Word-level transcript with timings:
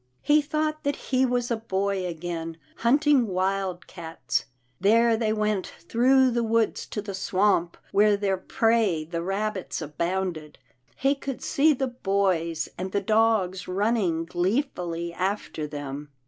He 0.23 0.41
thought 0.41 0.83
that 0.83 0.95
he 0.95 1.27
was 1.27 1.51
a 1.51 1.55
boy 1.57 2.07
again, 2.07 2.57
hunting 2.77 3.27
wildcats. 3.27 4.45
There 4.79 5.15
they 5.15 5.31
went 5.31 5.67
through 5.67 6.31
the 6.31 6.41
woods 6.41 6.87
to 6.87 7.03
the 7.03 7.13
swamp 7.13 7.77
where 7.91 8.17
their 8.17 8.35
prey 8.37 9.05
the 9.05 9.21
rabbits 9.21 9.79
abounded. 9.79 10.57
He 10.95 11.13
could 11.13 11.43
see 11.43 11.73
the 11.75 11.87
boys 11.89 12.67
and 12.79 12.91
the 12.93 12.99
dogs 13.01 13.67
running 13.67 14.25
glee 14.25 14.63
fully 14.73 15.13
after 15.13 15.67
them. 15.67 16.09